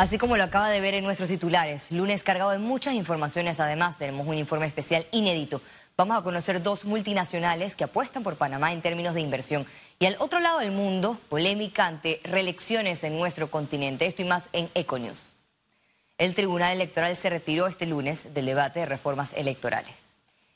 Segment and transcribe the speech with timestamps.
[0.00, 3.98] Así como lo acaba de ver en nuestros titulares, lunes cargado de muchas informaciones, además
[3.98, 5.60] tenemos un informe especial inédito.
[5.94, 9.66] Vamos a conocer dos multinacionales que apuestan por Panamá en términos de inversión.
[9.98, 14.06] Y al otro lado del mundo, polémica ante reelecciones en nuestro continente.
[14.06, 15.34] Esto y más en Econews.
[16.16, 20.09] El Tribunal Electoral se retiró este lunes del debate de reformas electorales.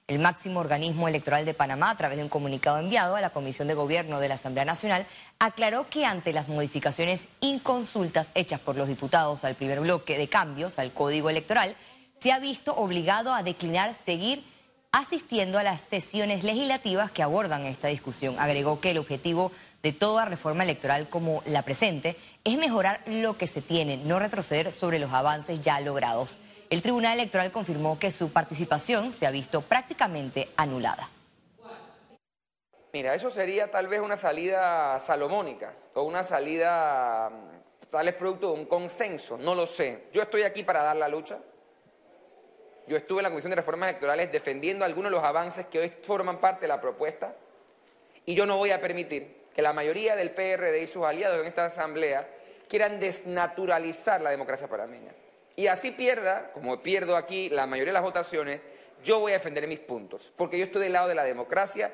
[0.07, 3.69] El máximo organismo electoral de Panamá, a través de un comunicado enviado a la Comisión
[3.69, 5.07] de Gobierno de la Asamblea Nacional,
[5.39, 10.79] aclaró que ante las modificaciones inconsultas hechas por los diputados al primer bloque de cambios
[10.79, 11.75] al Código Electoral,
[12.21, 14.45] se ha visto obligado a declinar seguir
[14.93, 18.39] asistiendo a las sesiones legislativas que abordan esta discusión.
[18.39, 23.47] Agregó que el objetivo de toda reforma electoral como la presente es mejorar lo que
[23.47, 26.41] se tiene, no retroceder sobre los avances ya logrados
[26.71, 31.09] el Tribunal Electoral confirmó que su participación se ha visto prácticamente anulada.
[32.93, 38.53] Mira, eso sería tal vez una salida salomónica o una salida mm, tal vez producto
[38.53, 40.05] de un consenso, no lo sé.
[40.13, 41.39] Yo estoy aquí para dar la lucha.
[42.87, 45.93] Yo estuve en la Comisión de Reformas Electorales defendiendo algunos de los avances que hoy
[46.03, 47.35] forman parte de la propuesta
[48.27, 51.47] y yo no voy a permitir que la mayoría del PRD y sus aliados en
[51.47, 52.29] esta asamblea
[52.69, 55.13] quieran desnaturalizar la democracia panameña
[55.57, 58.61] y así pierda, como pierdo aquí la mayoría de las votaciones,
[59.05, 61.93] yo voy a defender mis puntos, porque yo estoy del lado de la democracia.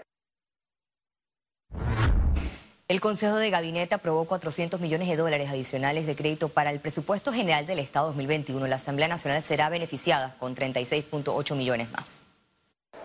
[2.88, 7.32] El Consejo de Gabinete aprobó 400 millones de dólares adicionales de crédito para el presupuesto
[7.32, 8.66] general del Estado 2021.
[8.66, 12.24] La Asamblea Nacional será beneficiada con 36.8 millones más.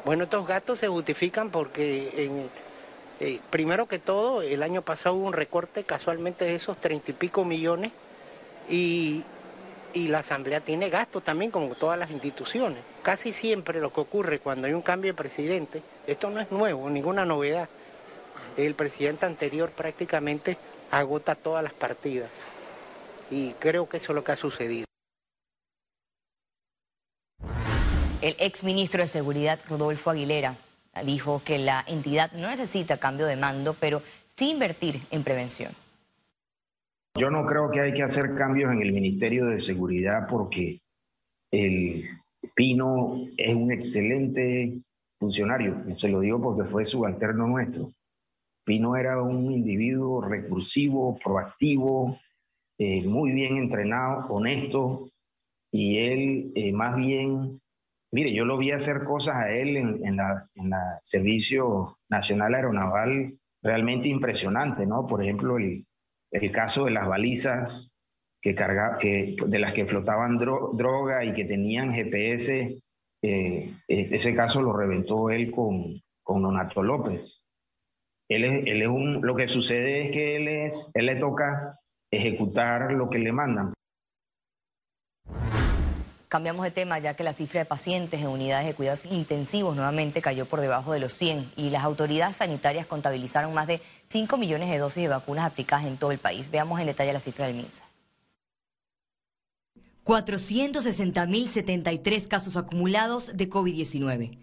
[0.04, 2.30] Bueno, estos gastos se justifican porque,
[3.20, 7.14] eh, primero que todo, el año pasado hubo un recorte casualmente de esos 30 y
[7.14, 7.92] pico millones
[8.68, 9.24] y
[9.96, 12.80] y la Asamblea tiene gastos también, como todas las instituciones.
[13.02, 16.90] Casi siempre lo que ocurre cuando hay un cambio de presidente, esto no es nuevo,
[16.90, 17.70] ninguna novedad.
[18.58, 20.58] El presidente anterior prácticamente
[20.92, 22.30] agota todas las partidas
[23.32, 24.86] y creo que eso es lo que ha sucedido.
[28.22, 30.58] El exministro de Seguridad, Rodolfo Aguilera,
[31.06, 35.74] dijo que la entidad no necesita cambio de mando, pero sí invertir en prevención.
[37.18, 40.82] Yo no creo que hay que hacer cambios en el Ministerio de Seguridad porque
[41.50, 42.04] el
[42.56, 44.82] Pino es un excelente
[45.18, 45.82] funcionario.
[45.96, 47.94] Se lo digo porque fue subalterno nuestro.
[48.66, 52.20] Pino era un individuo recursivo, proactivo,
[52.78, 55.10] eh, muy bien entrenado, honesto,
[55.72, 57.62] y él eh, más bien,
[58.12, 60.72] mire, yo lo vi hacer cosas a él en, en
[61.06, 65.08] Servicio Nacional Aeronaval realmente impresionante, ¿no?
[65.08, 65.86] Por ejemplo, el,
[66.32, 67.92] el caso de las balizas
[68.42, 72.80] que carga, que, de las que flotaban droga y que tenían GPS,
[73.24, 77.42] eh, ese caso lo reventó él con, con Donato López.
[78.30, 81.80] Él es, él es un, lo que sucede es que él, es, él le toca
[82.12, 83.74] ejecutar lo que le mandan.
[86.28, 90.20] Cambiamos de tema ya que la cifra de pacientes en unidades de cuidados intensivos nuevamente
[90.22, 94.70] cayó por debajo de los 100 y las autoridades sanitarias contabilizaron más de 5 millones
[94.70, 96.50] de dosis de vacunas aplicadas en todo el país.
[96.50, 97.84] Veamos en detalle la cifra del MINSA.
[100.04, 104.38] 460.073 casos acumulados de COVID-19,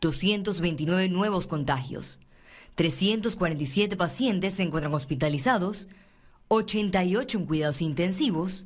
[0.00, 2.18] 229 nuevos contagios,
[2.74, 5.86] 347 pacientes se encuentran hospitalizados,
[6.48, 8.64] 88 en cuidados intensivos,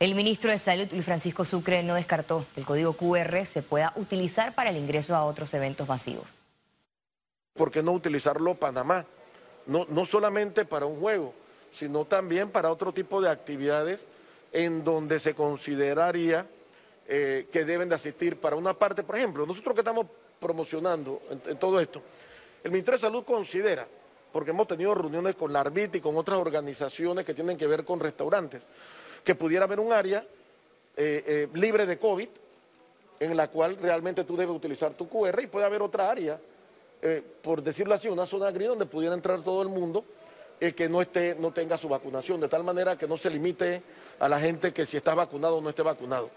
[0.00, 3.92] El ministro de Salud, Luis Francisco Sucre, no descartó que el código QR se pueda
[3.96, 6.26] utilizar para el ingreso a otros eventos masivos.
[7.54, 9.04] ¿Por qué no utilizarlo Panamá?
[9.66, 11.32] No, no solamente para un juego,
[11.72, 14.04] sino también para otro tipo de actividades
[14.52, 16.46] en donde se consideraría
[17.06, 20.06] eh, que deben de asistir para una parte, por ejemplo, nosotros que estamos
[20.40, 22.02] promocionando en, todo esto,
[22.62, 23.86] el Ministerio de Salud considera,
[24.32, 27.84] porque hemos tenido reuniones con la ARBIT y con otras organizaciones que tienen que ver
[27.84, 28.66] con restaurantes,
[29.24, 30.24] que pudiera haber un área
[30.96, 32.28] eh, eh, libre de COVID
[33.20, 36.38] en la cual realmente tú debes utilizar tu QR y puede haber otra área,
[37.00, 40.04] eh, por decirlo así, una zona gris donde pudiera entrar todo el mundo
[40.76, 43.82] que no, esté, no tenga su vacunación, de tal manera que no se limite
[44.18, 46.30] a la gente que si está vacunado o no esté vacunado.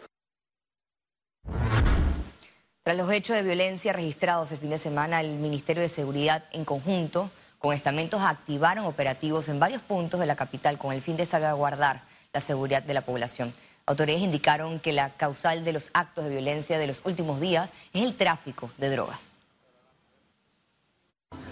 [2.84, 6.66] Tras los hechos de violencia registrados el fin de semana, el Ministerio de Seguridad en
[6.66, 11.26] conjunto con estamentos activaron operativos en varios puntos de la capital con el fin de
[11.26, 12.04] salvaguardar
[12.38, 13.52] la seguridad de la población.
[13.88, 18.04] Autoridades indicaron que la causal de los actos de violencia de los últimos días es
[18.04, 19.38] el tráfico de drogas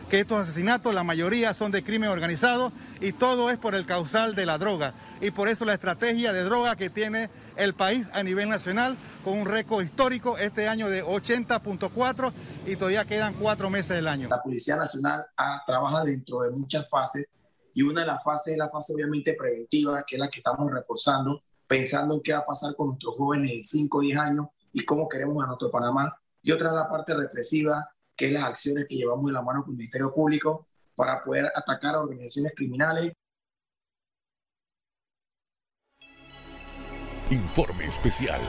[0.09, 2.71] que estos asesinatos, la mayoría son de crimen organizado
[3.01, 4.93] y todo es por el causal de la droga.
[5.19, 9.39] Y por eso la estrategia de droga que tiene el país a nivel nacional, con
[9.39, 12.33] un récord histórico este año de 80.4
[12.67, 14.29] y todavía quedan cuatro meses del año.
[14.29, 17.25] La Policía Nacional ha, trabaja dentro de muchas fases
[17.75, 20.71] y una de las fases es la fase obviamente preventiva, que es la que estamos
[20.71, 24.47] reforzando, pensando en qué va a pasar con nuestros jóvenes de 5 o 10 años
[24.71, 26.17] y cómo queremos a nuestro Panamá.
[26.41, 27.85] Y otra es la parte represiva,
[28.15, 31.51] que es las acciones que llevamos de la mano con el Ministerio Público para poder
[31.53, 33.11] atacar a organizaciones criminales.
[37.29, 38.39] Informe especial.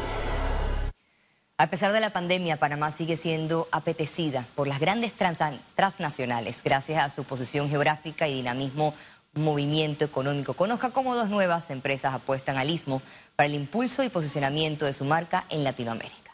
[1.59, 7.09] A pesar de la pandemia, Panamá sigue siendo apetecida por las grandes transnacionales gracias a
[7.09, 8.93] su posición geográfica y dinamismo
[9.33, 10.53] movimiento económico.
[10.53, 13.01] Conozca cómo dos nuevas empresas apuestan al istmo
[13.37, 16.26] para el impulso y posicionamiento de su marca en Latinoamérica.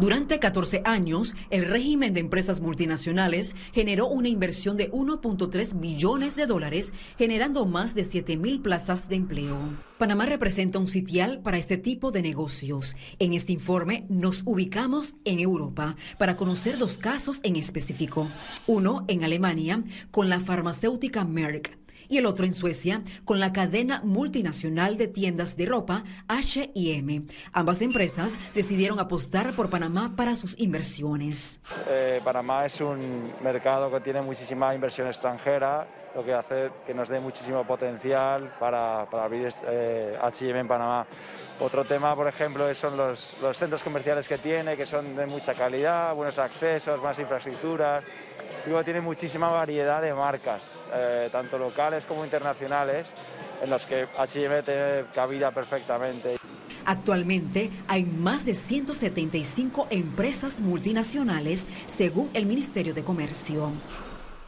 [0.00, 6.46] Durante 14 años, el régimen de empresas multinacionales generó una inversión de 1.3 billones de
[6.46, 9.56] dólares, generando más de 7 mil plazas de empleo.
[9.96, 12.96] Panamá representa un sitial para este tipo de negocios.
[13.20, 18.28] En este informe nos ubicamos en Europa para conocer dos casos en específico.
[18.66, 24.00] Uno en Alemania con la farmacéutica Merck y el otro en Suecia con la cadena
[24.04, 27.22] multinacional de tiendas de ropa H&M.
[27.52, 31.60] Ambas empresas decidieron apostar por Panamá para sus inversiones.
[31.88, 37.08] Eh, Panamá es un mercado que tiene muchísima inversión extranjera, lo que hace que nos
[37.08, 41.06] dé muchísimo potencial para, para abrir H&M en Panamá.
[41.60, 45.54] Otro tema, por ejemplo, son los, los centros comerciales que tiene, que son de mucha
[45.54, 48.02] calidad, buenos accesos, más infraestructuras.
[48.66, 50.62] Luego tiene muchísima variedad de marcas,
[50.94, 53.06] eh, tanto locales como internacionales,
[53.62, 56.36] en los que H&M tiene cabida perfectamente.
[56.86, 63.70] Actualmente hay más de 175 empresas multinacionales, según el Ministerio de Comercio.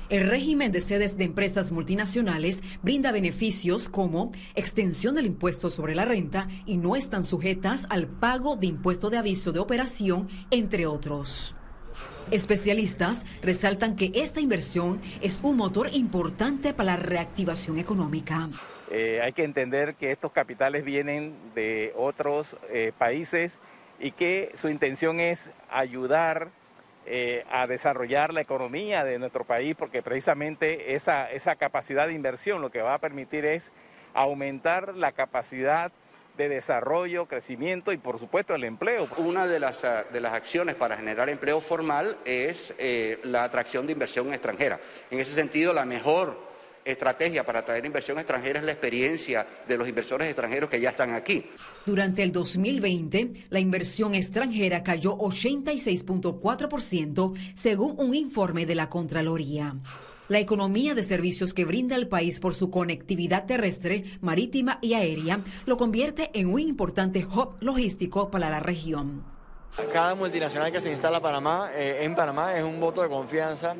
[0.09, 6.05] El régimen de sedes de empresas multinacionales brinda beneficios como extensión del impuesto sobre la
[6.05, 11.57] renta y no están sujetas al pago de impuesto de aviso de operación, entre otros.
[12.31, 18.49] Especialistas resaltan que esta inversión es un motor importante para la reactivación económica.
[18.91, 23.61] Eh, hay que entender que estos capitales vienen de otros eh, países
[24.01, 26.51] y que su intención es ayudar
[27.07, 32.61] eh, a desarrollar la economía de nuestro país, porque precisamente esa, esa capacidad de inversión
[32.61, 33.71] lo que va a permitir es
[34.15, 35.93] aumentar la capacidad
[36.37, 39.09] de desarrollo, crecimiento y por supuesto el empleo.
[39.19, 43.87] Una de las, ah, de las acciones para generar empleo formal es eh, la atracción
[43.87, 44.81] de inversión extranjera.
[45.11, 46.45] En ese sentido, la mejor
[46.85, 51.15] estrategia para atraer inversión extranjera es la experiencia de los inversores extranjeros que ya están
[51.15, 51.51] aquí.
[51.85, 59.75] Durante el 2020, la inversión extranjera cayó 86.4% según un informe de la Contraloría.
[60.29, 65.41] La economía de servicios que brinda el país por su conectividad terrestre, marítima y aérea
[65.67, 69.23] lo convierte en un importante hub logístico para la región.
[69.93, 71.21] Cada multinacional que se instala
[71.75, 73.77] eh, en Panamá es un voto de confianza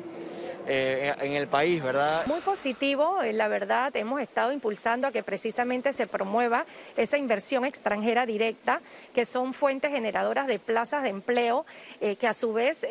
[0.69, 2.25] eh, en el país, ¿verdad?
[2.27, 6.65] Muy positivo, eh, la verdad, hemos estado impulsando a que precisamente se promueva
[6.97, 8.81] esa inversión extranjera directa,
[9.13, 11.65] que son fuentes generadoras de plazas de empleo,
[12.01, 12.85] eh, que a su vez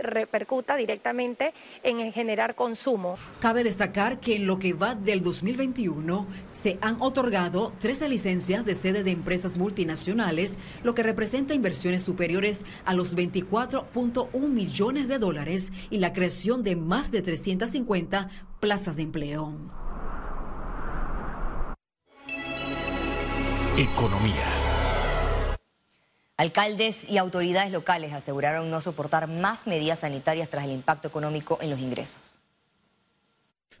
[0.00, 3.18] repercuta directamente en generar consumo.
[3.40, 8.74] Cabe destacar que en lo que va del 2021 se han otorgado 13 licencias de
[8.74, 15.72] sede de empresas multinacionales, lo que representa inversiones superiores a los 24.1 millones de dólares
[15.90, 18.28] y la creación de más de 350
[18.60, 19.54] plazas de empleo.
[23.76, 24.44] Economía.
[26.36, 31.70] Alcaldes y autoridades locales aseguraron no soportar más medidas sanitarias tras el impacto económico en
[31.70, 32.37] los ingresos.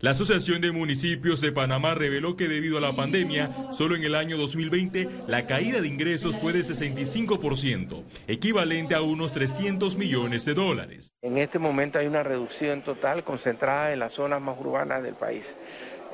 [0.00, 4.14] La Asociación de Municipios de Panamá reveló que debido a la pandemia, solo en el
[4.14, 10.54] año 2020 la caída de ingresos fue de 65%, equivalente a unos 300 millones de
[10.54, 11.12] dólares.
[11.20, 15.56] En este momento hay una reducción total concentrada en las zonas más urbanas del país.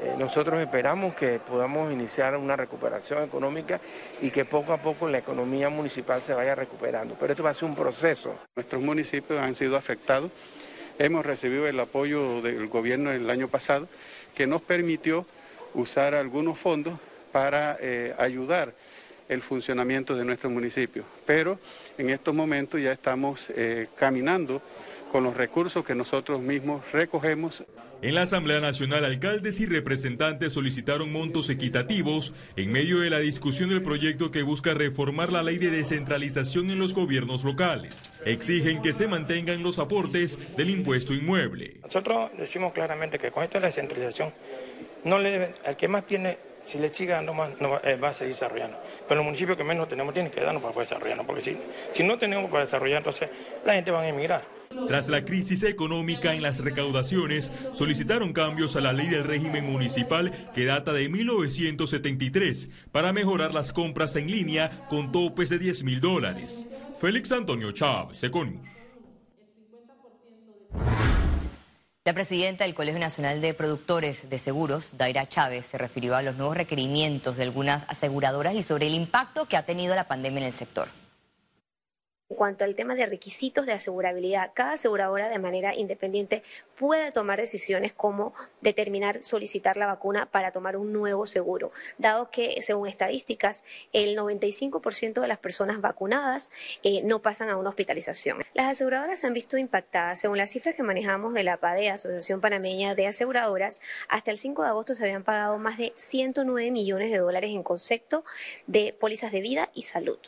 [0.00, 3.82] Eh, nosotros esperamos que podamos iniciar una recuperación económica
[4.22, 7.16] y que poco a poco la economía municipal se vaya recuperando.
[7.20, 8.34] Pero esto va a ser un proceso.
[8.56, 10.30] Nuestros municipios han sido afectados
[10.98, 13.88] Hemos recibido el apoyo del gobierno el año pasado
[14.34, 15.26] que nos permitió
[15.74, 17.00] usar algunos fondos
[17.32, 18.72] para eh, ayudar
[19.28, 21.04] el funcionamiento de nuestro municipio.
[21.26, 21.58] Pero
[21.98, 24.62] en estos momentos ya estamos eh, caminando
[25.10, 27.64] con los recursos que nosotros mismos recogemos.
[28.04, 33.70] En la Asamblea Nacional, alcaldes y representantes solicitaron montos equitativos en medio de la discusión
[33.70, 37.96] del proyecto que busca reformar la ley de descentralización en los gobiernos locales.
[38.26, 41.78] Exigen que se mantengan los aportes del impuesto inmueble.
[41.82, 44.34] Nosotros decimos claramente que con esta descentralización,
[45.04, 48.08] no le debe, al que más tiene, si le sigue dando más, no, eh, va
[48.08, 48.76] a seguir desarrollando.
[49.08, 51.56] Pero los municipios que menos tenemos tienen que darnos para poder desarrollarnos, porque si,
[51.90, 53.30] si no tenemos para desarrollar, entonces
[53.64, 54.53] la gente va a emigrar.
[54.88, 60.32] Tras la crisis económica en las recaudaciones, solicitaron cambios a la ley del régimen municipal
[60.54, 66.00] que data de 1973 para mejorar las compras en línea con topes de 10 mil
[66.00, 66.66] dólares.
[67.00, 68.68] Félix Antonio Chávez, Econius.
[72.06, 76.36] La presidenta del Colegio Nacional de Productores de Seguros, Daira Chávez, se refirió a los
[76.36, 80.46] nuevos requerimientos de algunas aseguradoras y sobre el impacto que ha tenido la pandemia en
[80.48, 80.88] el sector.
[82.44, 86.42] En cuanto al tema de requisitos de asegurabilidad, cada aseguradora de manera independiente
[86.76, 92.60] puede tomar decisiones como determinar solicitar la vacuna para tomar un nuevo seguro, dado que
[92.60, 96.50] según estadísticas el 95% de las personas vacunadas
[96.82, 98.42] eh, no pasan a una hospitalización.
[98.52, 102.42] Las aseguradoras se han visto impactadas, según las cifras que manejamos de la PADE, Asociación
[102.42, 107.10] Panameña de Aseguradoras, hasta el 5 de agosto se habían pagado más de 109 millones
[107.10, 108.22] de dólares en concepto
[108.66, 110.18] de pólizas de vida y salud.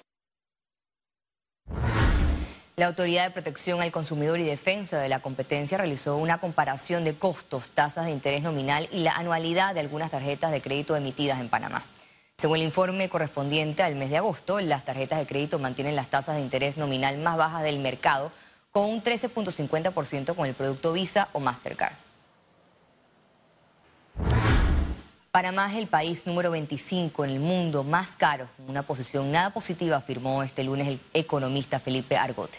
[2.79, 7.17] La Autoridad de Protección al Consumidor y Defensa de la Competencia realizó una comparación de
[7.17, 11.49] costos, tasas de interés nominal y la anualidad de algunas tarjetas de crédito emitidas en
[11.49, 11.87] Panamá.
[12.37, 16.37] Según el informe correspondiente al mes de agosto, las tarjetas de crédito mantienen las tasas
[16.37, 18.31] de interés nominal más bajas del mercado,
[18.73, 22.06] con un 13.50% con el producto Visa o Mastercard.
[25.37, 29.97] Panamá es el país número 25 en el mundo más caro, una posición nada positiva,
[29.97, 32.57] afirmó este lunes el economista Felipe Argote.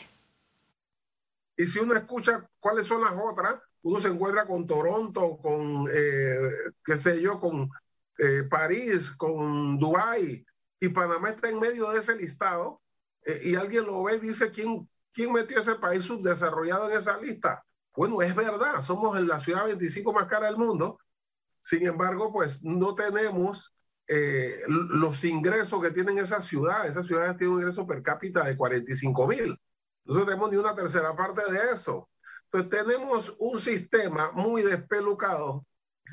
[1.58, 6.38] Y si uno escucha cuáles son las otras, uno se encuentra con Toronto, con, eh,
[6.86, 7.68] qué sé yo, con
[8.20, 10.46] eh, París, con Dubái,
[10.80, 12.80] y Panamá está en medio de ese listado,
[13.26, 17.18] eh, y alguien lo ve y dice, ¿quién, ¿quién metió ese país subdesarrollado en esa
[17.18, 17.64] lista?
[17.96, 21.00] Bueno, es verdad, somos la ciudad 25 más cara del mundo,
[21.68, 23.74] sin embargo, pues no tenemos
[24.70, 26.92] los ingresos que tienen esas ciudades.
[26.92, 29.60] Esas ciudades tienen un ingreso per cápita de 45 mil.
[30.06, 32.08] No tenemos ni una tercera parte de eso.
[32.46, 35.66] Entonces tenemos un sistema muy despelucado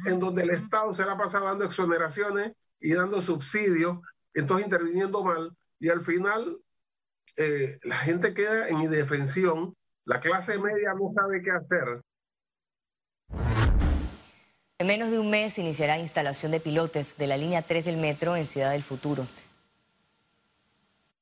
[0.07, 3.99] en donde el Estado se la pasa dando exoneraciones y dando subsidios,
[4.35, 6.59] entonces interviniendo mal, y al final
[7.37, 12.03] eh, la gente queda en indefensión, la clase media no sabe qué hacer.
[14.85, 18.37] En menos de un mes iniciará instalación de pilotes de la línea 3 del metro
[18.37, 19.26] en Ciudad del Futuro.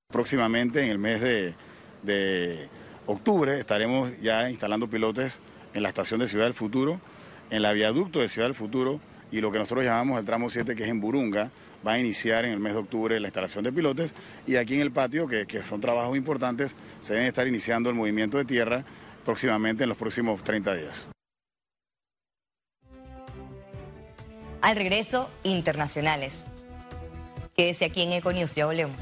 [0.09, 2.69] Próximamente, en el mes de
[3.07, 5.39] octubre estaremos ya instalando pilotes
[5.75, 7.01] en la estación de Ciudad del Futuro,
[7.51, 8.99] en la viaducto de Ciudad del Futuro
[9.31, 11.53] y lo que nosotros llamamos el tramo 7 que es en Burunga,
[11.87, 14.13] va a iniciar en el mes de octubre la instalación de pilotes
[14.45, 17.95] y aquí en el patio, que, que son trabajos importantes, se deben estar iniciando el
[17.95, 18.85] movimiento de tierra
[19.25, 21.07] próximamente en los próximos 30 días.
[24.63, 26.33] Al regreso, internacionales.
[27.57, 28.97] Quédese aquí en Econews, ya volvemos.